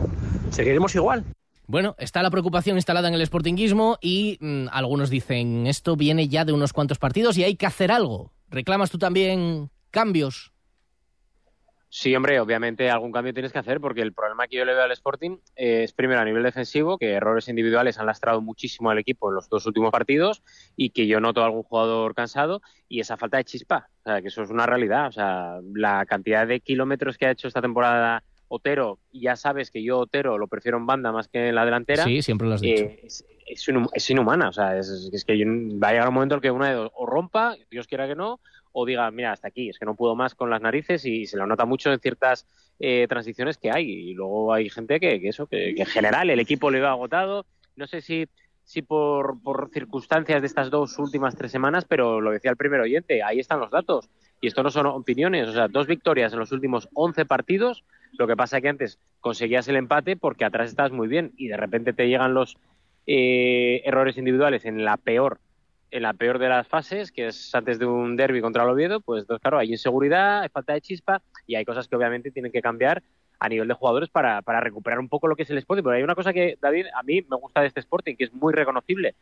[0.51, 1.25] seguiremos igual.
[1.67, 6.47] Bueno, está la preocupación instalada en el sportinguismo y mm, algunos dicen esto viene ya
[6.47, 8.33] de unos cuantos partidos y hay que hacer algo.
[8.49, 10.53] ¿Reclamas tú también cambios?
[11.91, 14.83] Sí, hombre, obviamente algún cambio tienes que hacer porque el problema que yo le veo
[14.83, 19.31] al Sporting es primero a nivel defensivo, que errores individuales han lastrado muchísimo al equipo
[19.31, 20.43] en los dos últimos partidos
[20.77, 24.21] y que yo noto a algún jugador cansado y esa falta de chispa, o sea,
[24.21, 27.63] que eso es una realidad, o sea, la cantidad de kilómetros que ha hecho esta
[27.63, 31.67] temporada Otero, ya sabes que yo Otero lo prefiero en banda más que en la
[31.67, 32.05] delantera.
[32.05, 32.83] Sí, siempre lo has dicho.
[32.83, 33.07] Eh,
[33.47, 36.73] es, inhumana, o sea, es, que va a llegar un momento en que uno de
[36.73, 38.41] dos o rompa, Dios quiera que no,
[38.81, 41.37] o diga, mira, hasta aquí, es que no puedo más con las narices y se
[41.37, 42.47] lo nota mucho en ciertas
[42.79, 43.91] eh, transiciones que hay.
[43.91, 47.45] Y luego hay gente que, eso, que, en general el equipo le va agotado.
[47.77, 48.29] No sé si,
[48.65, 52.81] si por, por circunstancias de estas dos últimas tres semanas, pero lo decía el primer
[52.81, 54.09] oyente, ahí están los datos.
[54.41, 57.85] Y esto no son opiniones, o sea, dos victorias en los últimos 11 partidos.
[58.17, 61.49] Lo que pasa es que antes conseguías el empate porque atrás estás muy bien y
[61.49, 62.57] de repente te llegan los
[63.07, 65.41] eh, errores individuales en la peor
[65.91, 69.01] en la peor de las fases, que es antes de un derby contra el Oviedo,
[69.01, 72.63] pues claro, hay inseguridad, hay falta de chispa y hay cosas que obviamente tienen que
[72.63, 73.03] cambiar
[73.41, 75.83] a nivel de jugadores para, para recuperar un poco lo que es el Sporting.
[75.83, 78.33] Pero hay una cosa que, David, a mí me gusta de este Sporting, que es
[78.33, 79.15] muy reconocible,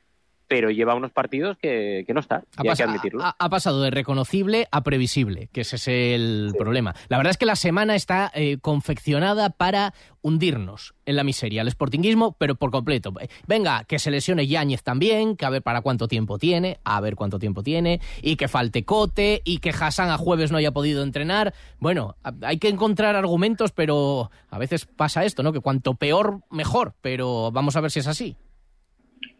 [0.49, 3.23] pero lleva unos partidos que, no está, ha hay que admitirlo.
[3.25, 6.95] Ha, pasado de reconocible a previsible, que ese es el problema.
[7.09, 11.71] La verdad es que la semana está eh, confeccionada para hundirnos en la miseria, el
[11.71, 13.13] sportinguismo, pero por completo.
[13.47, 17.15] Venga, que se lesione Yáñez también, que a ver para cuánto tiempo tiene, a ver
[17.15, 21.03] cuánto tiempo tiene, y que falte Cote, y que Hassan a jueves no haya podido
[21.03, 21.55] entrenar.
[21.79, 25.53] Bueno, hay que encontrar argumentos, pero a veces pasa esto, ¿no?
[25.53, 28.37] Que cuanto peor, mejor, pero vamos a ver si es así.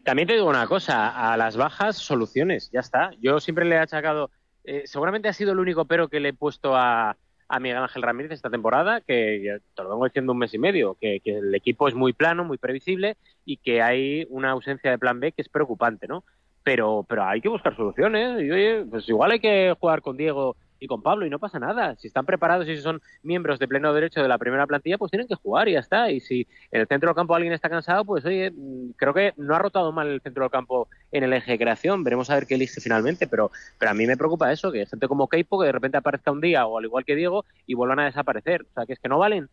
[0.03, 3.11] También te digo una cosa, a las bajas soluciones, ya está.
[3.19, 4.31] Yo siempre le he achacado,
[4.63, 7.17] eh, seguramente ha sido el único pero que le he puesto a,
[7.49, 10.97] a Miguel Ángel Ramírez esta temporada, que te lo vengo diciendo un mes y medio,
[10.99, 15.19] que, el equipo es muy plano, muy previsible y que hay una ausencia de plan
[15.19, 16.23] B que es preocupante, ¿no?
[16.63, 20.57] Pero, pero hay que buscar soluciones y oye, pues igual hay que jugar con Diego
[20.79, 21.95] y con Pablo y no pasa nada.
[21.95, 25.11] Si están preparados y si son miembros de pleno derecho de la primera plantilla, pues
[25.11, 26.11] tienen que jugar y ya está.
[26.11, 29.33] Y si en el centro del campo alguien está cansado, pues oye, mm, creo que
[29.37, 32.03] no ha rotado mal el centro del campo en el eje de creación.
[32.03, 35.07] Veremos a ver qué elige finalmente, pero, pero a mí me preocupa eso, que gente
[35.07, 37.99] como Keipo que de repente aparezca un día o al igual que Diego y vuelvan
[37.99, 38.63] a desaparecer.
[38.63, 39.49] O sea, que es que no valen.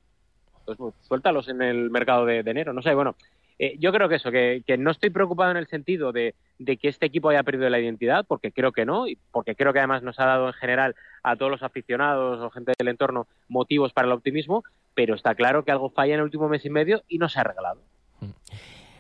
[0.65, 2.73] Pues, suéltalos en el mercado de, enero.
[2.73, 3.15] No sé, bueno.
[3.59, 6.77] Eh, yo creo que eso, que, que, no estoy preocupado en el sentido de, de,
[6.77, 9.79] que este equipo haya perdido la identidad, porque creo que no, y porque creo que
[9.79, 13.93] además nos ha dado en general a todos los aficionados o gente del entorno motivos
[13.93, 14.65] para el optimismo,
[14.95, 17.39] pero está claro que algo falla en el último mes y medio y no se
[17.39, 17.81] ha regalado.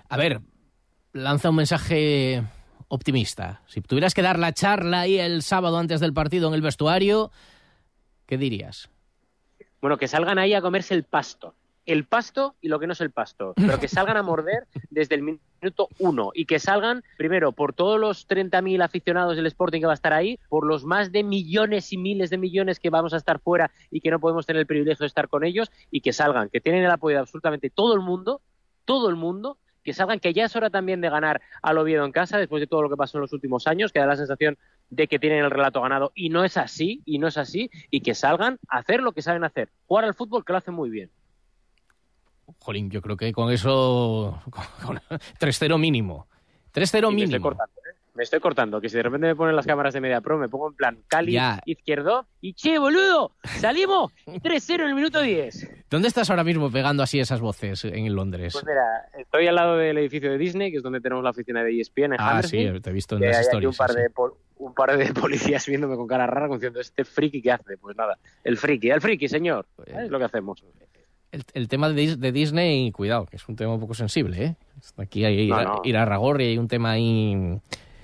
[0.08, 0.40] A ver,
[1.12, 2.42] lanza un mensaje
[2.88, 3.62] optimista.
[3.66, 7.32] Si tuvieras que dar la charla ahí el sábado antes del partido en el vestuario,
[8.26, 8.88] ¿qué dirías?
[9.80, 11.54] Bueno, que salgan ahí a comerse el pasto.
[11.86, 13.52] El pasto y lo que no es el pasto.
[13.56, 16.30] Pero que salgan a morder desde el minuto uno.
[16.34, 20.12] Y que salgan, primero, por todos los 30.000 aficionados del Sporting que va a estar
[20.12, 23.70] ahí, por los más de millones y miles de millones que vamos a estar fuera
[23.90, 25.70] y que no podemos tener el privilegio de estar con ellos.
[25.90, 28.40] Y que salgan, que tienen el apoyo de absolutamente todo el mundo,
[28.84, 32.12] todo el mundo, que salgan, que ya es hora también de ganar al Oviedo en
[32.12, 34.56] casa, después de todo lo que pasó en los últimos años, que da la sensación
[34.90, 38.00] de que tienen el relato ganado, y no es así, y no es así, y
[38.00, 40.88] que salgan a hacer lo que saben hacer, jugar al fútbol, que lo hacen muy
[40.90, 41.10] bien.
[42.64, 44.40] Jolín, yo creo que con eso,
[45.38, 46.26] 3-0 mínimo.
[46.72, 47.52] 3-0 mínimo.
[47.52, 47.56] ¿eh?
[48.14, 50.48] me estoy cortando, que si de repente me ponen las cámaras de Media Pro, me
[50.48, 55.84] pongo en plan Cali, izquierdo, y che, boludo, salimos 3-0 en el minuto 10.
[55.90, 58.54] ¿Dónde estás ahora mismo pegando así esas voces en Londres?
[58.54, 61.62] Pues mira, estoy al lado del edificio de Disney, que es donde tenemos la oficina
[61.62, 63.72] de ESPN en Ah, sí, te he visto en las historias.
[63.72, 63.96] un par, sí.
[63.96, 64.10] de
[64.56, 67.76] un par de policías viéndome con cara rara, diciendo, este friki que hace.
[67.76, 69.66] Pues nada, el friki, el friki, señor.
[69.86, 70.62] Es lo que hacemos.
[71.34, 74.56] El, el, tema de, de, Disney, cuidado, que es un tema un poco sensible, ¿eh?
[74.98, 75.80] Aquí hay no, no.
[75.82, 77.60] ir a Ragor y hay un tema ahí...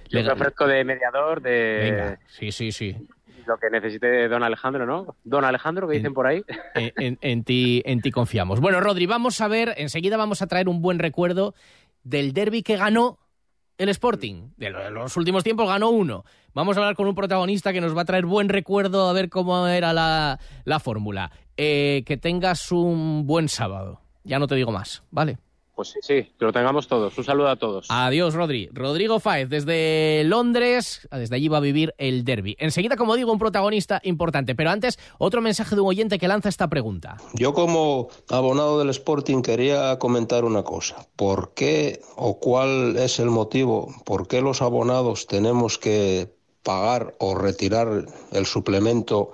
[0.09, 1.79] Yo te ofrezco de mediador, de...
[1.81, 2.97] Venga, sí, sí, sí.
[3.47, 5.15] Lo que necesite Don Alejandro, ¿no?
[5.23, 6.43] Don Alejandro, que dicen en, por ahí.
[6.75, 8.59] En, en, en, ti, en ti confiamos.
[8.59, 11.55] Bueno, Rodri, vamos a ver, enseguida vamos a traer un buen recuerdo
[12.03, 13.21] del derby que ganó
[13.81, 14.51] el Sporting.
[14.57, 16.25] De los últimos tiempos ganó uno.
[16.53, 19.31] Vamos a hablar con un protagonista que nos va a traer buen recuerdo a ver
[19.31, 21.31] cómo era la, la fórmula.
[21.63, 24.01] Eh, que tengas un buen sábado.
[24.25, 25.37] Ya no te digo más, ¿vale?
[25.75, 27.19] Pues sí, sí, que lo tengamos todos.
[27.19, 27.87] Un saludo a todos.
[27.91, 28.71] Adiós, Rodri.
[28.73, 32.57] Rodrigo Fáez, desde Londres, desde allí va a vivir el derby.
[32.61, 34.55] Enseguida, como digo, un protagonista importante.
[34.55, 37.19] Pero antes, otro mensaje de un oyente que lanza esta pregunta.
[37.35, 41.09] Yo, como abonado del Sporting, quería comentar una cosa.
[41.15, 43.95] ¿Por qué o cuál es el motivo?
[44.07, 49.33] ¿Por qué los abonados tenemos que pagar o retirar el suplemento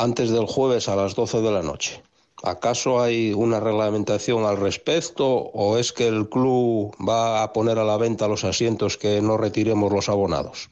[0.00, 2.02] antes del jueves a las 12 de la noche?
[2.42, 7.84] ¿Acaso hay una reglamentación al respecto o es que el club va a poner a
[7.84, 10.70] la venta los asientos que no retiremos los abonados?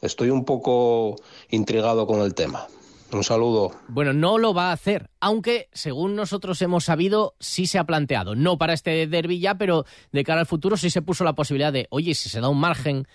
[0.00, 1.16] Estoy un poco
[1.50, 2.68] intrigado con el tema.
[3.12, 3.72] Un saludo.
[3.88, 8.34] Bueno, no lo va a hacer, aunque según nosotros hemos sabido, sí se ha planteado.
[8.34, 11.72] No para este derby ya, pero de cara al futuro sí se puso la posibilidad
[11.72, 13.06] de, oye, si se da un margen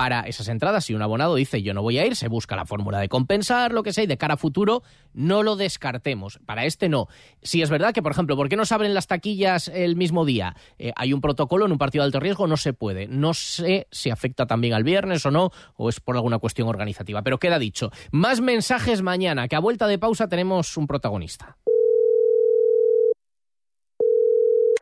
[0.00, 0.86] para esas entradas.
[0.86, 3.74] Si un abonado dice yo no voy a ir, se busca la fórmula de compensar,
[3.74, 4.82] lo que sea, y de cara a futuro
[5.12, 6.40] no lo descartemos.
[6.46, 7.08] Para este no.
[7.42, 10.24] Si es verdad que, por ejemplo, ¿por qué no se abren las taquillas el mismo
[10.24, 10.56] día?
[10.78, 13.08] Eh, hay un protocolo en un partido de alto riesgo, no se puede.
[13.08, 17.20] No sé si afecta también al viernes o no, o es por alguna cuestión organizativa,
[17.20, 17.90] pero queda dicho.
[18.10, 21.58] Más mensajes mañana, que a vuelta de pausa tenemos un protagonista.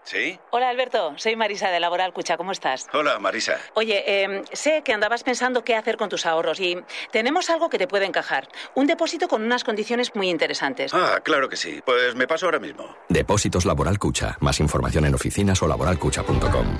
[0.09, 0.39] ¿Sí?
[0.53, 2.87] Hola Alberto, soy Marisa de Laboral Cucha, ¿cómo estás?
[2.95, 3.59] Hola Marisa.
[3.75, 6.79] Oye, eh, sé que andabas pensando qué hacer con tus ahorros y
[7.13, 8.49] tenemos algo que te puede encajar.
[8.75, 10.95] Un depósito con unas condiciones muy interesantes.
[10.95, 11.83] Ah, claro que sí.
[11.85, 12.87] Pues me paso ahora mismo.
[13.11, 14.39] Depósitos Laboral Cucha.
[14.41, 16.79] Más información en oficinas o laboralcucha.com.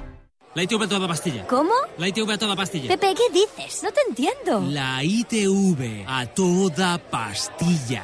[0.55, 1.47] La ITV a toda pastilla.
[1.47, 1.75] ¿Cómo?
[1.99, 2.89] La ITV a toda pastilla.
[2.89, 3.83] Pepe, ¿qué dices?
[3.83, 4.63] No te entiendo.
[4.71, 8.03] La ITV a toda pastilla.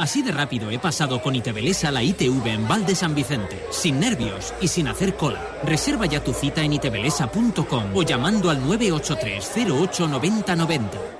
[0.00, 3.62] Así de rápido he pasado con Itebelesa a la ITV en Val de San Vicente,
[3.70, 5.60] sin nervios y sin hacer cola.
[5.62, 11.19] Reserva ya tu cita en itebelesa.com o llamando al 983 08 90 90.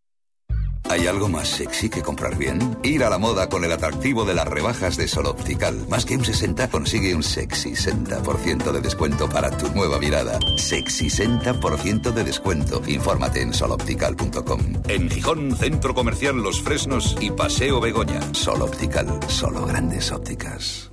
[0.91, 2.77] ¿Hay algo más sexy que comprar bien?
[2.83, 5.85] Ir a la moda con el atractivo de las rebajas de Sol Optical.
[5.87, 10.37] Más que un 60, consigue un sexy 60% de descuento para tu nueva mirada.
[10.57, 12.81] Sexy 60% de descuento.
[12.85, 14.59] Infórmate en soloptical.com.
[14.89, 18.19] En Gijón, Centro Comercial Los Fresnos y Paseo Begoña.
[18.33, 19.17] Sol Optical.
[19.29, 20.91] Solo grandes ópticas.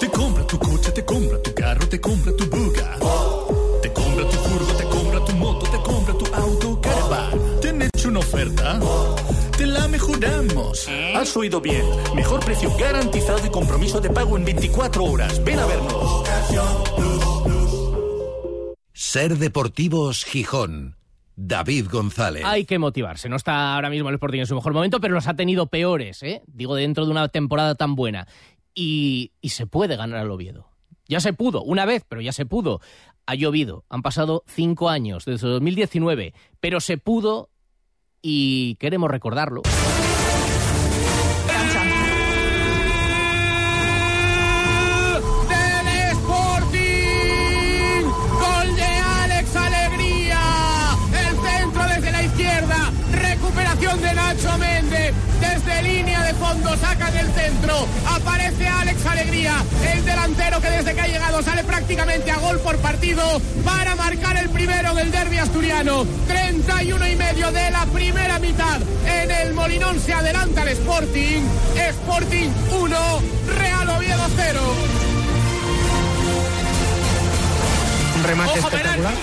[0.00, 2.96] Te compra tu coche, te compra tu carro, te compra tu buga.
[2.98, 3.33] Te
[8.14, 8.78] una oferta?
[9.56, 10.88] Te la mejoramos.
[11.16, 11.84] Has oído bien.
[12.14, 15.42] Mejor precio garantizado y compromiso de pago en 24 horas.
[15.42, 16.24] Ven a vernos.
[18.92, 20.96] Ser Deportivos Gijón.
[21.34, 22.44] David González.
[22.46, 23.28] Hay que motivarse.
[23.28, 26.22] No está ahora mismo el Sporting en su mejor momento, pero los ha tenido peores,
[26.22, 26.42] ¿eh?
[26.46, 28.28] Digo, dentro de una temporada tan buena.
[28.76, 30.68] Y, y se puede ganar al Oviedo.
[31.08, 32.80] Ya se pudo, una vez, pero ya se pudo.
[33.26, 37.50] Ha llovido, han pasado cinco años, desde 2019, pero se pudo
[38.26, 39.60] y queremos recordarlo.
[57.54, 57.86] Centro.
[58.08, 59.64] Aparece Alex Alegría.
[59.92, 64.36] El delantero que desde que ha llegado sale prácticamente a gol por partido para marcar
[64.36, 66.06] el primero del derby asturiano.
[66.26, 68.80] 31 y medio de la primera mitad.
[69.06, 71.42] En el Molinón se adelanta el Sporting.
[71.76, 72.48] Sporting
[72.80, 72.96] 1,
[73.58, 74.60] Real Oviedo 0.
[78.16, 79.14] Un remate Ojo, espectacular.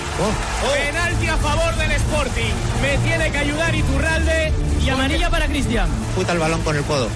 [0.74, 2.52] Penalti a favor del Sporting.
[2.80, 4.52] Me tiene que ayudar Iturralde.
[4.84, 5.88] Y amarilla para Cristian.
[6.16, 7.08] Puta el balón con el codo,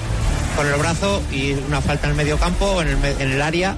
[0.57, 3.77] con el brazo y una falta en el medio campo, en el, en el área,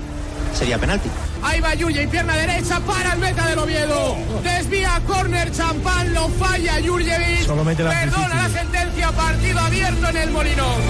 [0.55, 1.11] sería penalti.
[1.43, 4.17] Ahí va Yuya y pierna derecha para el meta del Oviedo.
[4.43, 10.81] Desvía córner champán, lo falla las Perdona la sentencia, partido abierto en el Molinón.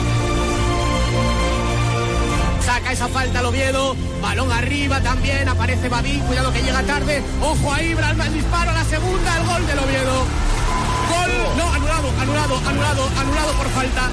[2.64, 7.72] Saca esa falta el Oviedo, balón arriba también, aparece Babín, cuidado que llega tarde, ojo
[7.72, 10.26] ahí, Bralma, el disparo, la segunda, el gol del Oviedo.
[11.08, 14.10] Gol, no, anulado, anulado, anulado, anulado por falta.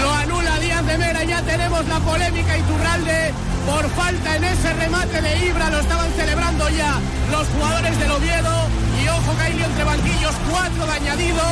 [0.00, 3.32] Lo anula Díaz de Mera, ya tenemos la polémica Iturralde
[3.68, 6.98] por falta en ese remate de Ibra, lo estaban celebrando ya
[7.30, 8.68] los jugadores del Oviedo.
[9.02, 11.42] Y ojo lío entre banquillos, cuatro de añadido.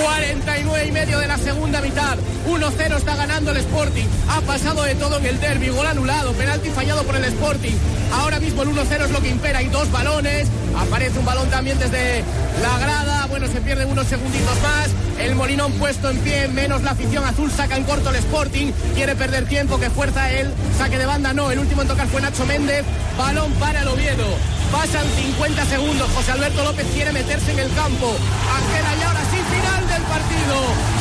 [0.00, 2.16] 49 y medio de la segunda mitad.
[2.46, 4.04] 1-0 está ganando el Sporting.
[4.28, 5.68] Ha pasado de todo en el derby.
[5.68, 7.72] Gol anulado, penalti fallado por el Sporting.
[8.12, 9.58] Ahora mismo el 1-0 es lo que impera.
[9.60, 10.48] Hay dos balones.
[10.78, 12.22] Aparece un balón también desde
[12.62, 13.26] la grada.
[13.26, 14.90] Bueno, se pierden unos segunditos más.
[15.18, 17.50] El Molinón puesto en pie, menos la afición azul.
[17.50, 18.72] Saca en corto el Sporting.
[18.94, 20.52] Quiere perder tiempo, que fuerza él.
[20.76, 21.50] Saque de banda, no.
[21.50, 22.84] El último en tocar fue Nacho Méndez.
[23.16, 24.26] Balón para el Oviedo.
[24.70, 26.10] Pasan 50 segundos.
[26.14, 28.16] José Alberto López quiere meterse en el campo.
[28.56, 30.56] Ángela y ahora sí, final del partido.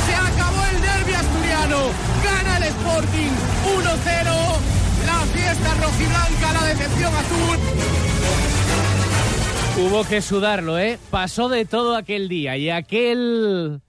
[0.06, 0.93] Se acabó el derby
[1.64, 3.32] Gana el Sporting
[3.64, 3.86] 1-0.
[5.06, 7.58] La fiesta rojiblanca, la decepción azul.
[9.80, 11.00] Hubo que sudarlo, ¿eh?
[11.10, 13.80] Pasó de todo aquel día y aquel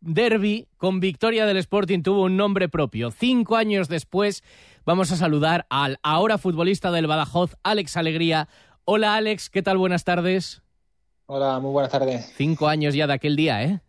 [0.00, 3.10] derby con victoria del Sporting tuvo un nombre propio.
[3.10, 4.44] Cinco años después
[4.84, 8.48] vamos a saludar al ahora futbolista del Badajoz, Alex Alegría.
[8.84, 9.78] Hola Alex, ¿qué tal?
[9.78, 10.60] Buenas tardes.
[11.24, 12.30] Hola, muy buenas tardes.
[12.36, 13.80] Cinco años ya de aquel día, ¿eh?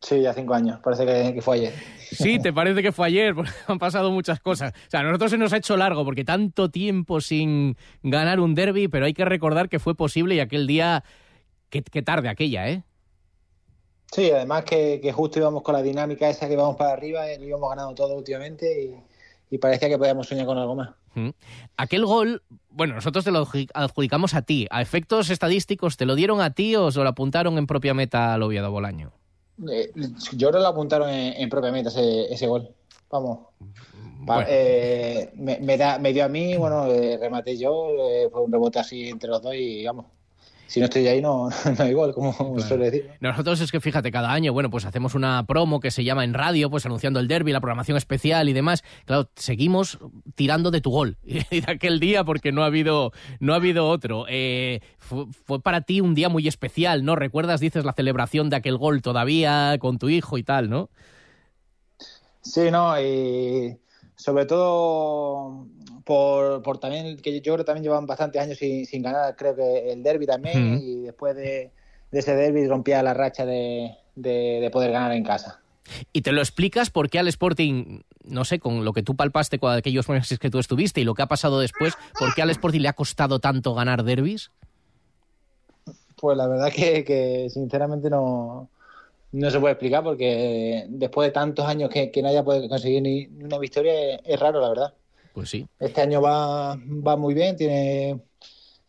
[0.00, 1.72] Sí, ya cinco años, parece que, que fue ayer.
[1.98, 4.72] Sí, te parece que fue ayer, porque han pasado muchas cosas.
[4.72, 8.54] O sea, a nosotros se nos ha hecho largo porque tanto tiempo sin ganar un
[8.54, 11.02] derby, pero hay que recordar que fue posible y aquel día,
[11.70, 12.84] qué, qué tarde aquella, ¿eh?
[14.10, 17.38] Sí, además que, que justo íbamos con la dinámica esa que íbamos para arriba, eh,
[17.38, 20.90] lo íbamos ganando todo últimamente y, y parecía que podíamos soñar con algo más.
[21.76, 24.68] Aquel gol, bueno, nosotros te lo adjudic- adjudicamos a ti.
[24.70, 28.34] ¿A efectos estadísticos te lo dieron a ti o se lo apuntaron en propia meta
[28.34, 29.10] al Oviedo Bolaño?
[29.70, 29.92] Eh,
[30.36, 32.68] yo creo que lo apuntaron en, en propia meta ese, ese gol.
[33.10, 33.48] Vamos.
[34.20, 34.44] Bueno.
[34.48, 38.52] eh, me, me da- me dio a mí, bueno, eh, rematé yo, eh, fue un
[38.52, 40.06] rebote así entre los dos y vamos.
[40.68, 43.10] Si no estoy ahí, no, no hay gol, como se suele decir.
[43.20, 46.34] Nosotros es que fíjate, cada año, bueno, pues hacemos una promo que se llama en
[46.34, 48.84] radio, pues anunciando el derby, la programación especial y demás.
[49.06, 49.98] Claro, seguimos
[50.34, 53.88] tirando de tu gol y de aquel día porque no ha habido, no ha habido
[53.88, 54.26] otro.
[54.28, 57.16] Eh, fue, fue para ti un día muy especial, ¿no?
[57.16, 60.90] ¿Recuerdas, dices, la celebración de aquel gol todavía con tu hijo y tal, ¿no?
[62.42, 63.78] Sí, no, y
[64.18, 65.66] sobre todo
[66.04, 69.54] por, por también, que yo creo que también llevan bastantes años sin, sin ganar, creo
[69.54, 71.70] que el derby también, y después de,
[72.10, 75.60] de ese derby rompía la racha de, de, de poder ganar en casa.
[76.12, 79.58] Y te lo explicas por qué al Sporting, no sé, con lo que tú palpaste
[79.58, 82.50] con aquellos meses que tú estuviste y lo que ha pasado después, ¿por qué al
[82.50, 84.50] Sporting le ha costado tanto ganar derbis?
[86.16, 88.68] Pues la verdad que, que sinceramente no,
[89.32, 93.02] no se puede explicar porque después de tantos años que, que no haya podido conseguir
[93.02, 94.94] ni, una victoria es, es raro, la verdad.
[95.32, 95.66] Pues sí.
[95.78, 98.20] Este año va, va muy bien, tiene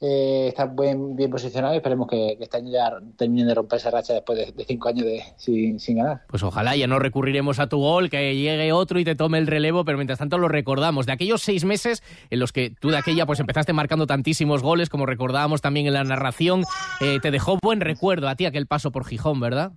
[0.01, 3.79] eh, está bien, bien posicionado y esperemos que, que este año ya terminen de romper
[3.79, 6.21] esa racha después de, de cinco años de, sin, sin ganar.
[6.29, 9.47] Pues ojalá ya no recurriremos a tu gol, que llegue otro y te tome el
[9.47, 11.05] relevo, pero mientras tanto lo recordamos.
[11.05, 14.89] De aquellos seis meses en los que tú de aquella pues empezaste marcando tantísimos goles,
[14.89, 16.63] como recordábamos también en la narración,
[17.01, 19.73] eh, te dejó buen recuerdo a ti aquel paso por Gijón, ¿verdad?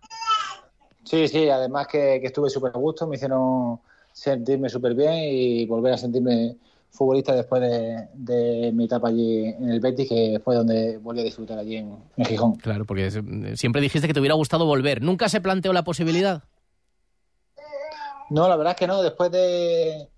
[1.05, 3.81] Sí, sí, además que, que estuve súper a gusto, me hicieron
[4.13, 6.57] sentirme súper bien y volver a sentirme
[6.91, 11.25] futbolista después de, de, mi etapa allí en el Betis, que fue donde volví a
[11.25, 12.57] disfrutar allí en, en, Gijón.
[12.57, 13.11] Claro, porque
[13.57, 15.03] siempre dijiste que te hubiera gustado volver.
[15.03, 16.45] ¿Nunca se planteó la posibilidad?
[18.29, 19.03] No, la verdad es que no.
[19.03, 20.09] Después de,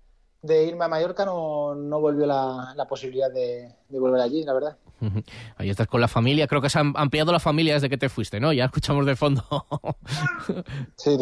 [0.45, 4.53] de irme a Mallorca no, no volvió la, la posibilidad de, de, volver allí, la
[4.53, 4.77] verdad.
[5.57, 6.47] Ahí estás con la familia.
[6.47, 8.53] Creo que se han ampliado la familia desde que te fuiste, ¿no?
[8.53, 9.43] Ya escuchamos de fondo.
[10.95, 11.17] sí,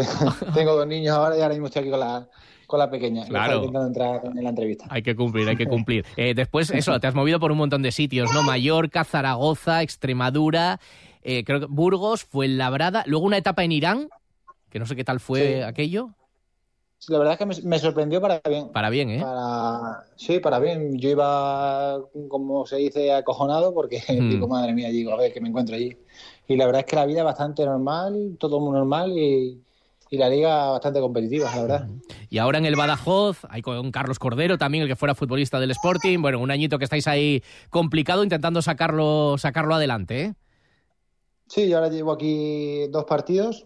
[0.54, 2.28] tengo dos niños ahora y ahora mismo estoy aquí con la
[2.68, 3.26] con la pequeña.
[3.26, 3.58] Claro.
[3.58, 4.86] intentando entrar en la entrevista.
[4.90, 6.06] Hay que cumplir, hay que cumplir.
[6.18, 8.42] Eh, después, eso, te has movido por un montón de sitios, ¿no?
[8.44, 10.80] Mallorca, Zaragoza, Extremadura,
[11.22, 14.10] eh, creo que Burgos, Fuenlabrada, luego una etapa en Irán,
[14.70, 15.62] que no sé qué tal fue Sí.
[15.62, 16.10] aquello.
[17.10, 18.70] La verdad es que me, me sorprendió para bien.
[18.70, 19.20] Para bien, ¿eh?
[19.22, 20.06] Para...
[20.16, 20.98] Sí, para bien.
[20.98, 22.00] Yo iba,
[22.30, 24.30] como se dice, acojonado porque Hmm.
[24.30, 25.98] digo, madre mía, digo, a ver, que me encuentro allí.
[26.48, 29.62] Y la verdad es que la vida es bastante normal, todo muy normal y,
[30.10, 31.88] y la liga bastante competitiva, la verdad.
[32.30, 35.72] Y ahora en el Badajoz, hay con Carlos Cordero también, el que fuera futbolista del
[35.72, 36.20] Sporting.
[36.22, 40.34] Bueno, un añito que estáis ahí complicado intentando sacarlo, sacarlo adelante, ¿eh?
[41.48, 43.64] Sí, yo ahora llevo aquí dos partidos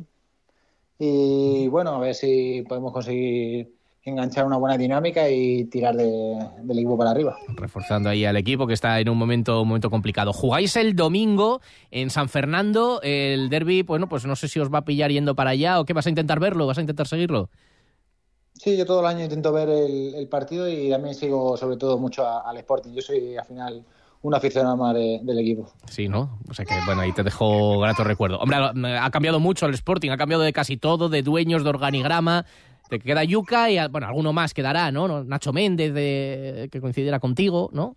[1.00, 3.74] y bueno, a ver si podemos conseguir
[4.04, 7.38] enganchar una buena dinámica y tirar de- del equipo para arriba.
[7.56, 10.32] Reforzando ahí al equipo que está en un momento, un momento complicado.
[10.32, 11.60] Jugáis el domingo
[11.91, 15.36] en San Fernando, el derby, bueno, pues no sé si os va a pillar yendo
[15.36, 16.66] para allá o qué, ¿vas a intentar verlo?
[16.68, 17.50] ¿Vas a intentar seguirlo?
[18.54, 21.98] Sí, yo todo el año intento ver el, el partido y también sigo sobre todo
[22.00, 22.93] mucho a- al Sporting.
[22.93, 23.84] Yo soy al final
[24.22, 25.72] un aficionado más de- del equipo.
[25.89, 26.39] Sí, ¿no?
[26.49, 28.39] O sea que, bueno, ahí te dejo grato recuerdo.
[28.39, 28.57] Hombre,
[28.97, 32.45] ha cambiado mucho el Sporting, ha cambiado de casi todo, de dueños, de organigrama.
[32.89, 35.24] Te queda Yuca y, bueno, alguno más quedará, ¿no?
[35.24, 37.95] Nacho Méndez, de, que coincidiera contigo, ¿no?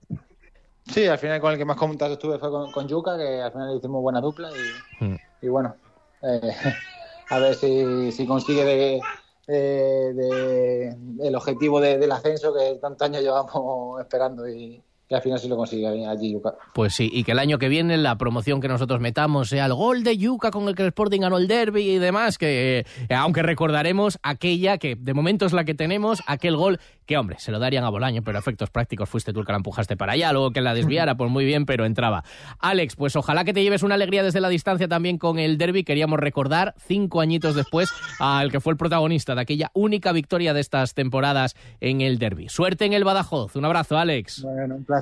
[0.86, 3.52] Sí, al final con el que más contacto estuve fue con, con Yuka, que al
[3.52, 5.16] final hicimos buena dupla y, Mm.
[5.42, 5.74] y bueno,
[6.22, 6.40] eh,
[7.30, 9.00] a ver si, si consigue de,
[9.46, 10.96] de- de-
[11.28, 15.48] el objetivo de- del ascenso que tantos años llevamos esperando y, y al final sí
[15.48, 16.54] lo consigue allí Yuka.
[16.72, 19.74] Pues sí, y que el año que viene la promoción que nosotros metamos sea el
[19.74, 23.14] gol de Yuca con el que el Sporting ganó el derby y demás, que eh,
[23.14, 27.50] aunque recordaremos aquella que de momento es la que tenemos, aquel gol que, hombre, se
[27.50, 30.12] lo darían a Bolaño, pero a efectos prácticos fuiste tú el que la empujaste para
[30.12, 32.22] allá, luego que la desviara, pues muy bien, pero entraba.
[32.60, 35.82] Alex, pues ojalá que te lleves una alegría desde la distancia también con el derby.
[35.82, 37.90] Queríamos recordar, cinco añitos después,
[38.20, 42.48] al que fue el protagonista de aquella única victoria de estas temporadas en el derby.
[42.48, 43.56] Suerte en el Badajoz.
[43.56, 44.42] Un abrazo, Alex.
[44.44, 44.99] Bueno, un placer,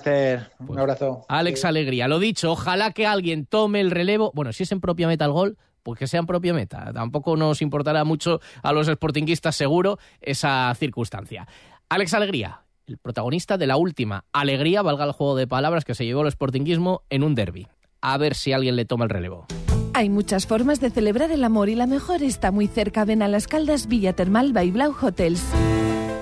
[0.61, 1.25] un abrazo.
[1.29, 4.33] Alex Alegría, lo dicho, ojalá que alguien tome el relevo.
[4.35, 6.93] Bueno, si es en propia meta el gol, pues que sea en propia meta.
[6.93, 11.49] Tampoco nos importará mucho a los sportinguistas, seguro, esa circunstancia.
[11.89, 16.05] Alex Alegría, el protagonista de la última alegría, valga el juego de palabras, que se
[16.05, 17.69] llevó el sportinguismo en un derby.
[18.01, 19.47] A ver si alguien le toma el relevo.
[19.95, 23.05] Hay muchas formas de celebrar el amor y la mejor está muy cerca.
[23.05, 25.43] Ven a Las Caldas Villa Termal by Blau Hotels.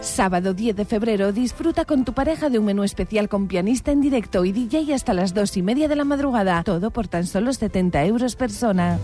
[0.06, 4.00] Sábado 10 de febrero disfruta con tu pareja de un menú especial con pianista en
[4.00, 6.62] directo y DJ hasta las dos y media de la madrugada.
[6.62, 9.00] Todo por tan solo 70 euros persona.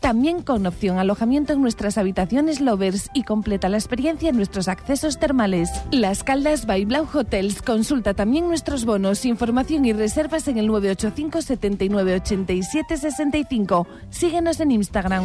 [0.00, 5.18] También con opción alojamiento en nuestras habitaciones lovers y completa la experiencia en nuestros accesos
[5.18, 5.70] termales.
[5.92, 7.62] Las Caldas by Blau Hotels.
[7.62, 13.86] Consulta también nuestros bonos, información y reservas en el 985 79 87 65.
[14.10, 15.24] Síguenos en Instagram.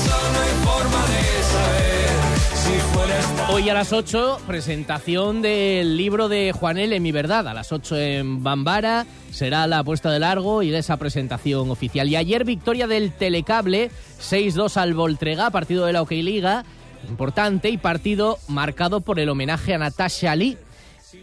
[3.49, 7.47] Hoy a las 8, presentación del libro de Juanel en mi verdad.
[7.47, 12.07] A las 8 en Bambara será la puesta de largo y esa presentación oficial.
[12.07, 13.91] Y ayer victoria del Telecable,
[14.21, 16.63] 6-2 al Voltrega, partido de la OK Liga,
[17.09, 20.57] importante y partido marcado por el homenaje a Natasha Lee.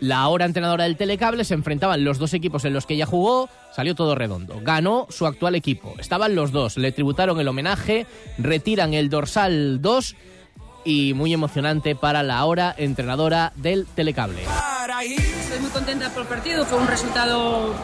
[0.00, 3.48] La ahora entrenadora del Telecable se enfrentaban los dos equipos en los que ella jugó,
[3.74, 4.60] salió todo redondo.
[4.62, 5.94] Ganó su actual equipo.
[5.98, 10.16] Estaban los dos, le tributaron el homenaje, retiran el dorsal 2
[10.84, 14.42] y muy emocionante para la hora entrenadora del Telecable.
[15.40, 17.74] Estoy muy contenta por el partido, fue un resultado,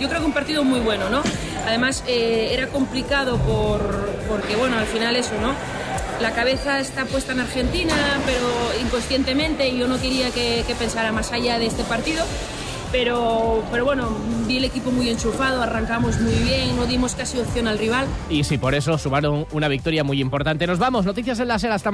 [0.00, 1.22] yo creo que un partido muy bueno, ¿no?
[1.66, 5.54] Además eh, era complicado por, porque, bueno, al final eso, ¿no?
[6.20, 7.94] La cabeza está puesta en Argentina,
[8.24, 8.48] pero
[8.82, 12.24] inconscientemente yo no quería que, que pensara más allá de este partido.
[12.94, 14.08] Pero, pero bueno,
[14.46, 18.06] vi el equipo muy enchufado, arrancamos muy bien, no dimos casi opción al rival.
[18.30, 20.64] Y sí, por eso sumaron una victoria muy importante.
[20.64, 21.92] Nos vamos, noticias en la SER hasta mañana.